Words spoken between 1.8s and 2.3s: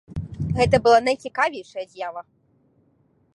з'ява.